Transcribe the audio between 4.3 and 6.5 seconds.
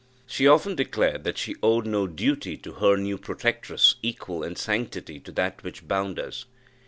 in sanctity to that which bound us.